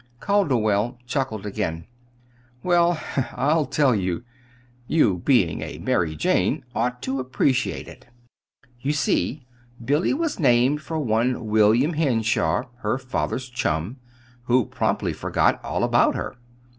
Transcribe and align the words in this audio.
Calderwell 0.19 0.97
chuckled 1.05 1.45
again. 1.45 1.85
"Well, 2.63 2.99
I'll 3.35 3.67
tell 3.67 3.93
you. 3.93 4.23
You, 4.87 5.19
being 5.19 5.61
a 5.61 5.77
'Mary 5.77 6.15
Jane,' 6.15 6.65
ought 6.73 7.03
to 7.03 7.19
appreciate 7.19 7.87
it. 7.87 8.07
You 8.79 8.93
see, 8.93 9.45
Billy 9.85 10.15
was 10.15 10.39
named 10.39 10.81
for 10.81 10.97
one 10.97 11.45
William 11.45 11.93
Henshaw, 11.93 12.63
her 12.77 12.97
father's 12.97 13.47
chum, 13.47 13.97
who 14.45 14.65
promptly 14.65 15.13
forgot 15.13 15.63
all 15.63 15.83
about 15.83 16.15
her. 16.15 16.35